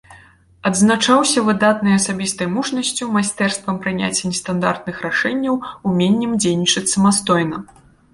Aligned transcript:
Адзначаўся 0.67 1.41
выдатнай 1.49 1.93
асабістай 1.99 2.47
мужнасцю, 2.55 3.07
майстэрствам 3.17 3.77
прыняцця 3.83 4.23
нестандартных 4.31 4.95
рашэнняў, 5.07 5.55
уменнем 5.91 6.31
дзейнічаць 6.41 6.85
самастойна. 6.95 7.61